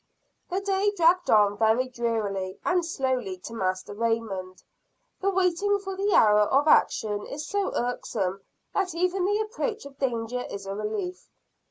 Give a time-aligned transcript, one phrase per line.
[0.49, 4.63] The day dragged on very drearily and slowly to Master Raymond.
[5.19, 8.41] The waiting for the hour of action is so irksome,
[8.73, 11.29] that even the approach of danger is a relief.